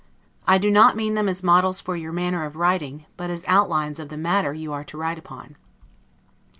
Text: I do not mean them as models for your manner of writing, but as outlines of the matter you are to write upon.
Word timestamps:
I 0.47 0.57
do 0.57 0.71
not 0.71 0.95
mean 0.97 1.13
them 1.13 1.29
as 1.29 1.43
models 1.43 1.79
for 1.79 1.95
your 1.95 2.11
manner 2.11 2.43
of 2.43 2.55
writing, 2.55 3.05
but 3.17 3.29
as 3.29 3.43
outlines 3.47 3.99
of 3.99 4.09
the 4.09 4.17
matter 4.17 4.51
you 4.51 4.73
are 4.73 4.83
to 4.83 4.97
write 4.97 5.19
upon. 5.19 5.57